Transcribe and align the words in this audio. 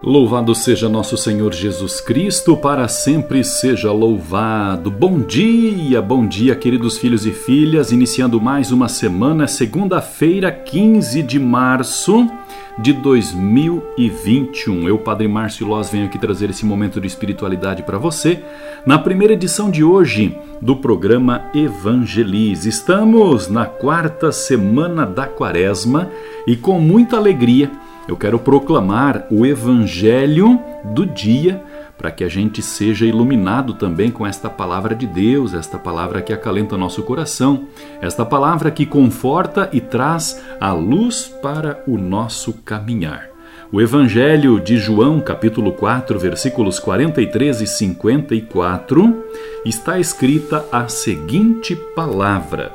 Louvado 0.00 0.54
seja 0.54 0.88
nosso 0.88 1.16
Senhor 1.16 1.52
Jesus 1.52 2.00
Cristo, 2.00 2.56
para 2.56 2.86
sempre 2.86 3.42
seja 3.42 3.90
louvado. 3.90 4.92
Bom 4.92 5.18
dia, 5.18 6.00
bom 6.00 6.24
dia, 6.24 6.54
queridos 6.54 6.96
filhos 6.96 7.26
e 7.26 7.32
filhas. 7.32 7.90
Iniciando 7.90 8.40
mais 8.40 8.70
uma 8.70 8.86
semana, 8.88 9.48
segunda-feira, 9.48 10.52
15 10.52 11.20
de 11.24 11.40
março 11.40 12.30
de 12.78 12.92
2021. 12.92 14.86
Eu, 14.86 14.98
Padre 14.98 15.26
Márcio 15.26 15.66
Loz, 15.66 15.90
venho 15.90 16.06
aqui 16.06 16.16
trazer 16.16 16.48
esse 16.48 16.64
momento 16.64 17.00
de 17.00 17.08
espiritualidade 17.08 17.82
para 17.82 17.98
você 17.98 18.40
na 18.86 19.00
primeira 19.00 19.34
edição 19.34 19.68
de 19.68 19.82
hoje 19.82 20.38
do 20.62 20.76
programa 20.76 21.50
Evangelize. 21.52 22.68
Estamos 22.68 23.48
na 23.48 23.66
quarta 23.66 24.30
semana 24.30 25.04
da 25.04 25.26
quaresma 25.26 26.08
e 26.46 26.54
com 26.54 26.78
muita 26.78 27.16
alegria 27.16 27.68
eu 28.08 28.16
quero 28.16 28.38
proclamar 28.38 29.26
o 29.30 29.44
Evangelho 29.44 30.58
do 30.82 31.04
dia 31.04 31.62
para 31.98 32.10
que 32.10 32.24
a 32.24 32.28
gente 32.28 32.62
seja 32.62 33.04
iluminado 33.04 33.74
também 33.74 34.10
com 34.10 34.26
esta 34.26 34.48
palavra 34.48 34.94
de 34.94 35.06
Deus, 35.06 35.52
esta 35.52 35.78
palavra 35.78 36.22
que 36.22 36.32
acalenta 36.32 36.78
nosso 36.78 37.02
coração, 37.02 37.66
esta 38.00 38.24
palavra 38.24 38.70
que 38.70 38.86
conforta 38.86 39.68
e 39.72 39.80
traz 39.80 40.42
a 40.60 40.72
luz 40.72 41.26
para 41.42 41.82
o 41.86 41.98
nosso 41.98 42.54
caminhar. 42.64 43.28
O 43.70 43.82
Evangelho 43.82 44.58
de 44.58 44.78
João, 44.78 45.20
capítulo 45.20 45.72
4, 45.72 46.18
versículos 46.18 46.78
43 46.78 47.60
e 47.60 47.66
54, 47.66 49.24
está 49.66 49.98
escrita 49.98 50.64
a 50.72 50.88
seguinte 50.88 51.76
palavra: 51.94 52.72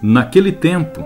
Naquele 0.00 0.52
tempo, 0.52 1.04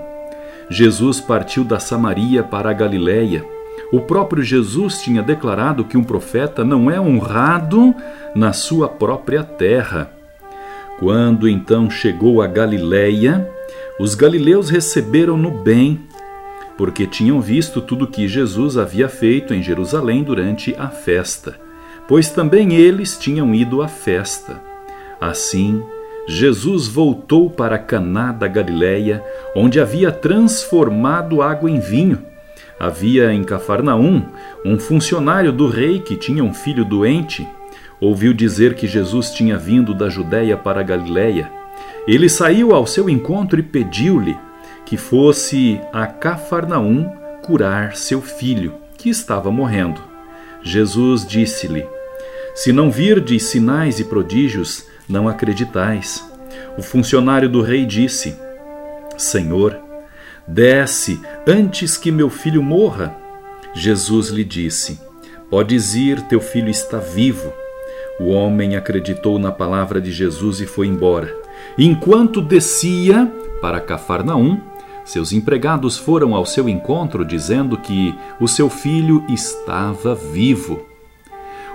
Jesus 0.71 1.21
partiu 1.21 1.65
da 1.65 1.79
Samaria 1.79 2.43
para 2.43 2.71
a 2.71 2.73
Galiléia. 2.73 3.45
O 3.93 4.01
próprio 4.01 4.43
Jesus 4.43 5.03
tinha 5.03 5.23
declarado 5.23 5.85
que 5.85 5.97
um 5.97 6.03
profeta 6.03 6.65
não 6.65 6.91
é 6.91 7.01
honrado 7.01 7.95
na 8.35 8.53
sua 8.53 8.89
própria 8.89 9.45
terra. 9.45 10.11
Quando 10.99 11.49
então 11.49 11.91
chegou 11.91 12.41
a 12.41 12.47
Galiléia, 12.47 13.49
os 13.99 14.15
galileus 14.15 14.71
receberam-no 14.71 15.51
bem, 15.51 16.01
porque 16.77 17.07
tinham 17.07 17.41
visto 17.41 17.81
tudo 17.81 18.07
que 18.07 18.27
Jesus 18.27 18.77
havia 18.77 19.09
feito 19.09 19.55
em 19.55 19.63
Jerusalém 19.63 20.25
durante 20.25 20.75
a 20.77 20.89
festa, 20.89 21.57
pois 22.09 22.31
também 22.31 22.75
eles 22.75 23.17
tinham 23.17 23.55
ido 23.55 23.83
à 23.83 23.89
festa. 23.89 24.61
Assim, 25.21 25.83
Jesus 26.27 26.87
voltou 26.87 27.51
para 27.51 27.79
Caná 27.79 28.33
da 28.33 28.49
Galiléia, 28.49 29.23
onde 29.55 29.79
havia 29.79 30.11
transformado 30.11 31.43
água 31.43 31.71
em 31.71 31.79
vinho. 31.79 32.23
Havia 32.81 33.33
em 33.33 33.45
Cafarnaum 33.45 34.23
um 34.65 34.79
funcionário 34.79 35.53
do 35.53 35.69
rei 35.69 36.01
que 36.01 36.17
tinha 36.17 36.43
um 36.43 36.55
filho 36.55 36.85
doente. 36.85 37.47
Ouviu 38.01 38.33
dizer 38.33 38.75
que 38.75 38.87
Jesus 38.87 39.31
tinha 39.31 39.59
vindo 39.59 39.95
da 39.95 40.09
Judéia 40.09 40.57
para 40.57 40.81
a 40.81 40.85
Galiléia. 40.85 41.51
Ele 42.07 42.29
saiu 42.29 42.75
ao 42.75 42.87
seu 42.87 43.09
encontro 43.09 43.61
e 43.61 43.63
pediu-lhe 43.63 44.37
que 44.85 44.97
fosse 44.97 45.81
a 45.93 46.07
Cafarnaum 46.07 47.11
curar 47.43 47.97
seu 47.97 48.21
filho, 48.21 48.75
que 48.97 49.11
estava 49.11 49.51
morrendo. 49.51 50.01
Jesus 50.63 51.27
disse-lhe: 51.27 51.87
Se 52.55 52.73
não 52.73 52.91
virdes 52.91 53.45
sinais 53.45 54.01
e 54.01 54.05
prodígios, 54.05 54.87
não 55.09 55.29
acreditais. 55.29 56.25
O 56.77 56.83
funcionário 56.83 57.49
do 57.49 57.63
rei 57.63 57.85
disse: 57.85 58.37
Senhor, 59.17 59.79
desce 60.47 61.21
antes 61.47 61.97
que 61.97 62.11
meu 62.11 62.31
filho 62.31 62.63
morra. 62.63 63.17
Jesus 63.75 64.29
lhe 64.29 64.45
disse: 64.45 65.01
Podes 65.51 65.95
ir, 65.95 66.21
teu 66.23 66.41
filho 66.41 66.69
está 66.69 66.99
vivo. 66.99 67.53
O 68.21 68.29
homem 68.29 68.77
acreditou 68.77 69.39
na 69.39 69.51
palavra 69.51 70.01
de 70.01 70.13
Jesus 70.13 70.61
e 70.61 70.67
foi 70.67 70.87
embora. 70.87 71.35
Enquanto 71.77 72.41
descia 72.41 73.27
para 73.61 73.81
Cafarnaum, 73.81 74.61
seus 75.05 75.33
empregados 75.33 75.99
foram 75.99 76.35
ao 76.35 76.47
seu 76.47 76.69
encontro 76.69 77.25
dizendo 77.25 77.77
que 77.77 78.15
o 78.41 78.49
seu 78.49 78.71
filho 78.71 79.25
estava 79.29 80.15
vivo. 80.15 80.94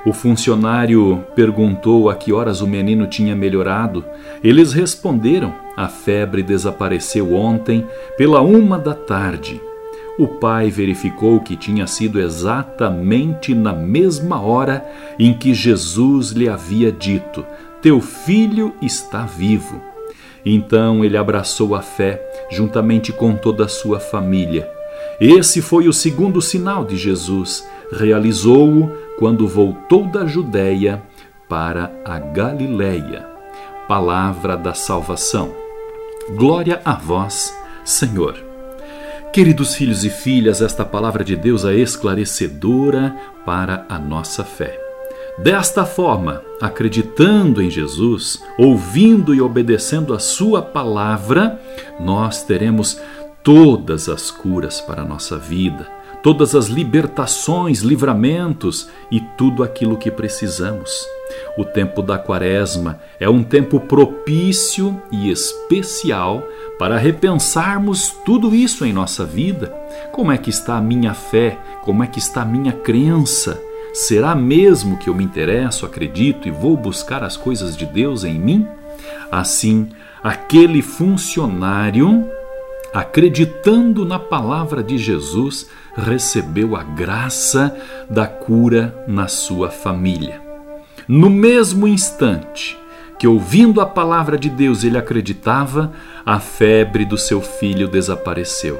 O 0.05 0.13
funcionário 0.13 1.25
perguntou 1.35 2.09
a 2.09 2.15
que 2.15 2.31
horas 2.31 2.61
o 2.61 2.67
menino 2.67 3.05
tinha 3.05 3.35
melhorado. 3.35 4.05
Eles 4.43 4.71
responderam: 4.71 5.53
a 5.75 5.87
febre 5.87 6.41
desapareceu 6.41 7.33
ontem, 7.33 7.85
pela 8.17 8.41
uma 8.41 8.77
da 8.77 8.93
tarde. 8.93 9.61
O 10.17 10.27
pai 10.27 10.69
verificou 10.69 11.39
que 11.39 11.55
tinha 11.55 11.87
sido 11.87 12.19
exatamente 12.19 13.53
na 13.53 13.73
mesma 13.73 14.41
hora 14.41 14.85
em 15.17 15.33
que 15.33 15.53
Jesus 15.53 16.31
lhe 16.31 16.47
havia 16.47 16.91
dito: 16.91 17.45
Teu 17.81 17.99
filho 17.99 18.73
está 18.81 19.25
vivo. 19.25 19.81
Então 20.45 21.03
ele 21.03 21.17
abraçou 21.17 21.75
a 21.75 21.81
fé, 21.81 22.21
juntamente 22.49 23.11
com 23.11 23.35
toda 23.35 23.65
a 23.65 23.69
sua 23.69 23.99
família. 23.99 24.69
Esse 25.19 25.61
foi 25.61 25.87
o 25.87 25.93
segundo 25.93 26.41
sinal 26.41 26.85
de 26.85 26.95
Jesus. 26.95 27.67
Realizou-o 27.91 28.89
quando 29.19 29.45
voltou 29.45 30.05
da 30.05 30.25
Judéia 30.25 31.03
para 31.49 31.91
a 32.05 32.17
Galiléia. 32.17 33.27
Palavra 33.85 34.55
da 34.55 34.73
salvação. 34.73 35.53
Glória 36.37 36.81
a 36.85 36.93
vós, 36.93 37.53
Senhor. 37.83 38.37
Queridos 39.33 39.75
filhos 39.75 40.05
e 40.05 40.09
filhas, 40.09 40.61
esta 40.61 40.85
palavra 40.85 41.21
de 41.21 41.35
Deus 41.35 41.65
é 41.65 41.75
esclarecedora 41.75 43.13
para 43.45 43.85
a 43.89 43.99
nossa 43.99 44.45
fé. 44.45 44.79
Desta 45.37 45.85
forma, 45.85 46.41
acreditando 46.61 47.61
em 47.61 47.69
Jesus, 47.69 48.41
ouvindo 48.57 49.35
e 49.35 49.41
obedecendo 49.41 50.13
a 50.13 50.19
Sua 50.19 50.61
palavra, 50.61 51.59
nós 51.99 52.43
teremos 52.43 53.01
todas 53.43 54.07
as 54.07 54.31
curas 54.31 54.79
para 54.79 55.01
a 55.01 55.05
nossa 55.05 55.37
vida 55.37 55.98
todas 56.21 56.55
as 56.55 56.67
libertações, 56.67 57.81
livramentos 57.81 58.89
e 59.11 59.19
tudo 59.19 59.63
aquilo 59.63 59.97
que 59.97 60.11
precisamos. 60.11 60.91
O 61.57 61.63
tempo 61.63 62.01
da 62.01 62.17
Quaresma 62.17 62.99
é 63.19 63.29
um 63.29 63.43
tempo 63.43 63.79
propício 63.79 64.99
e 65.11 65.29
especial 65.29 66.43
para 66.77 66.97
repensarmos 66.97 68.09
tudo 68.25 68.55
isso 68.55 68.85
em 68.85 68.93
nossa 68.93 69.25
vida. 69.25 69.67
Como 70.11 70.31
é 70.31 70.37
que 70.37 70.49
está 70.49 70.77
a 70.77 70.81
minha 70.81 71.13
fé? 71.13 71.57
Como 71.83 72.03
é 72.03 72.07
que 72.07 72.19
está 72.19 72.41
a 72.41 72.45
minha 72.45 72.71
crença? 72.71 73.61
Será 73.93 74.35
mesmo 74.35 74.97
que 74.97 75.09
eu 75.09 75.15
me 75.15 75.23
interesso, 75.23 75.85
acredito 75.85 76.47
e 76.47 76.51
vou 76.51 76.77
buscar 76.77 77.23
as 77.23 77.35
coisas 77.35 77.75
de 77.75 77.85
Deus 77.85 78.23
em 78.23 78.39
mim? 78.39 78.67
Assim, 79.31 79.89
aquele 80.23 80.81
funcionário 80.81 82.29
acreditando 82.93 84.05
na 84.05 84.17
palavra 84.17 84.83
de 84.83 84.97
Jesus, 84.97 85.67
recebeu 85.99 86.75
a 86.75 86.83
graça 86.83 87.75
da 88.09 88.25
cura 88.25 89.05
na 89.07 89.27
sua 89.27 89.69
família. 89.69 90.41
No 91.07 91.29
mesmo 91.29 91.87
instante 91.87 92.77
que, 93.19 93.27
ouvindo 93.27 93.81
a 93.81 93.85
palavra 93.85 94.37
de 94.37 94.49
Deus, 94.49 94.83
ele 94.83 94.97
acreditava, 94.97 95.91
a 96.25 96.39
febre 96.39 97.05
do 97.05 97.17
seu 97.17 97.41
filho 97.41 97.87
desapareceu. 97.87 98.79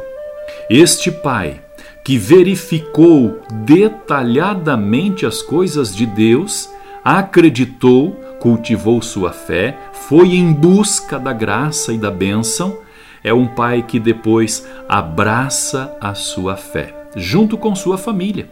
Este 0.69 1.11
pai, 1.11 1.61
que 2.03 2.17
verificou 2.17 3.41
detalhadamente 3.65 5.25
as 5.25 5.41
coisas 5.41 5.93
de 5.93 6.05
Deus, 6.05 6.69
acreditou, 7.03 8.11
cultivou 8.39 9.01
sua 9.01 9.31
fé, 9.31 9.77
foi 9.91 10.35
em 10.35 10.53
busca 10.53 11.19
da 11.19 11.33
graça 11.33 11.91
e 11.91 11.97
da 11.97 12.09
bênção 12.09 12.77
é 13.23 13.33
um 13.33 13.47
pai 13.47 13.83
que 13.83 13.99
depois 13.99 14.65
abraça 14.87 15.95
a 15.99 16.13
sua 16.13 16.55
fé, 16.55 16.93
junto 17.15 17.57
com 17.57 17.75
sua 17.75 17.97
família. 17.97 18.47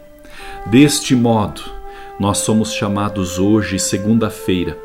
Deste 0.66 1.14
modo, 1.14 1.62
nós 2.18 2.38
somos 2.38 2.72
chamados 2.72 3.38
hoje, 3.38 3.78
segunda-feira, 3.78 4.76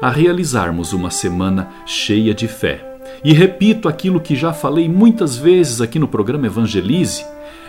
a 0.00 0.10
realizarmos 0.10 0.92
uma 0.92 1.10
semana 1.10 1.68
cheia 1.86 2.34
de 2.34 2.48
fé. 2.48 2.84
E 3.22 3.32
repito 3.32 3.88
aquilo 3.88 4.20
que 4.20 4.34
já 4.34 4.52
falei 4.52 4.88
muitas 4.88 5.36
vezes 5.36 5.80
aqui 5.80 5.98
no 5.98 6.08
programa 6.08 6.46
Evangelize: 6.46 7.24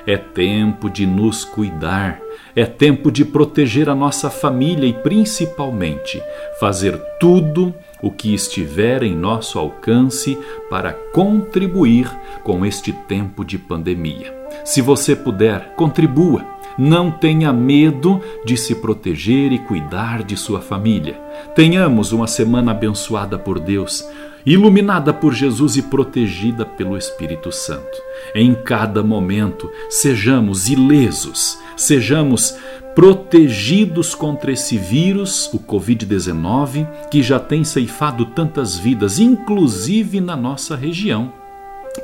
é 0.06 0.18
tempo 0.18 0.90
de 0.90 1.06
nos 1.06 1.44
cuidar, 1.44 2.20
é 2.56 2.66
tempo 2.66 3.12
de 3.12 3.24
proteger 3.24 3.90
a 3.90 3.96
nossa 3.96 4.30
família 4.30 4.88
e, 4.88 4.94
principalmente, 4.94 6.22
fazer 6.60 6.98
tudo 7.20 7.74
o 8.02 8.10
que 8.10 8.34
estiver 8.34 9.04
em 9.04 9.16
nosso 9.16 9.60
alcance 9.60 10.38
para 10.70 10.94
contribuir 10.94 12.10
com 12.44 12.66
este 12.66 12.92
tempo 12.92 13.46
de 13.46 13.58
pandemia. 13.58 14.41
Se 14.64 14.82
você 14.82 15.16
puder, 15.16 15.74
contribua. 15.76 16.46
Não 16.78 17.12
tenha 17.12 17.52
medo 17.52 18.22
de 18.46 18.56
se 18.56 18.76
proteger 18.76 19.52
e 19.52 19.60
cuidar 19.60 20.24
de 20.24 20.38
sua 20.38 20.62
família. 20.62 21.20
Tenhamos 21.54 22.12
uma 22.12 22.28
semana 22.28 22.72
abençoada 22.72 23.38
por 23.38 23.60
Deus, 23.60 24.08
iluminada 24.46 25.14
por 25.14 25.34
Jesus 25.34 25.76
e 25.76 25.82
protegida 25.82 26.66
pelo 26.66 26.98
Espírito 26.98 27.52
Santo. 27.52 27.98
Em 28.34 28.56
cada 28.56 29.04
momento, 29.04 29.70
sejamos 29.90 30.70
ilesos, 30.70 31.60
sejamos 31.76 32.56
protegidos 32.96 34.14
contra 34.14 34.52
esse 34.52 34.78
vírus, 34.78 35.50
o 35.54 35.60
Covid-19, 35.60 36.88
que 37.10 37.22
já 37.22 37.40
tem 37.40 37.64
ceifado 37.64 38.26
tantas 38.26 38.78
vidas, 38.78 39.20
inclusive 39.20 40.20
na 40.20 40.36
nossa 40.36 40.76
região. 40.76 41.32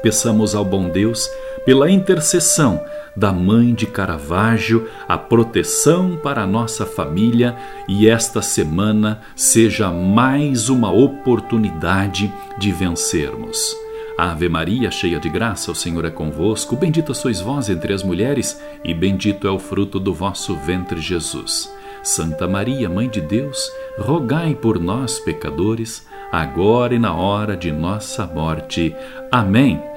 Peçamos 0.01 0.53
ao 0.53 0.65
bom 0.65 0.89
Deus, 0.89 1.29
pela 1.67 1.91
intercessão 1.91 2.81
da 3.13 3.33
Mãe 3.33 3.73
de 3.73 3.85
Caravaggio, 3.85 4.87
a 5.05 5.17
proteção 5.17 6.15
para 6.15 6.43
a 6.43 6.47
nossa 6.47 6.85
família 6.85 7.57
e 7.89 8.07
esta 8.07 8.41
semana 8.41 9.19
seja 9.35 9.91
mais 9.91 10.69
uma 10.69 10.89
oportunidade 10.89 12.33
de 12.57 12.71
vencermos. 12.71 13.75
Ave 14.17 14.47
Maria, 14.47 14.89
cheia 14.89 15.19
de 15.19 15.27
graça, 15.27 15.69
o 15.69 15.75
Senhor 15.75 16.05
é 16.05 16.09
convosco. 16.09 16.77
Bendita 16.77 17.13
sois 17.13 17.41
vós 17.41 17.67
entre 17.67 17.91
as 17.91 18.01
mulheres, 18.01 18.61
e 18.81 18.93
bendito 18.93 19.45
é 19.45 19.51
o 19.51 19.59
fruto 19.59 19.99
do 19.99 20.13
vosso 20.13 20.55
ventre, 20.55 21.01
Jesus. 21.01 21.69
Santa 22.01 22.47
Maria, 22.47 22.89
Mãe 22.89 23.09
de 23.09 23.19
Deus, 23.19 23.69
rogai 23.99 24.55
por 24.55 24.79
nós, 24.79 25.19
pecadores, 25.19 26.07
agora 26.31 26.95
e 26.95 26.99
na 26.99 27.13
hora 27.13 27.57
de 27.57 27.73
nossa 27.73 28.25
morte. 28.25 28.95
Amém. 29.29 29.96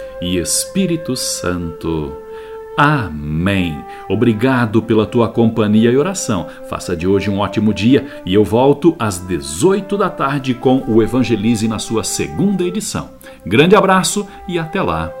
e 0.21 0.37
Espírito 0.37 1.15
Santo. 1.15 2.15
Amém. 2.77 3.77
Obrigado 4.07 4.81
pela 4.81 5.05
tua 5.05 5.27
companhia 5.27 5.91
e 5.91 5.97
oração. 5.97 6.47
Faça 6.69 6.95
de 6.95 7.05
hoje 7.05 7.29
um 7.29 7.39
ótimo 7.39 7.73
dia 7.73 8.07
e 8.25 8.33
eu 8.33 8.43
volto 8.43 8.95
às 8.97 9.19
18 9.19 9.97
da 9.97 10.09
tarde 10.09 10.53
com 10.53 10.83
o 10.87 11.03
Evangelize 11.03 11.67
na 11.67 11.79
sua 11.79 12.03
segunda 12.03 12.63
edição. 12.63 13.09
Grande 13.45 13.75
abraço 13.75 14.27
e 14.47 14.57
até 14.57 14.81
lá. 14.81 15.20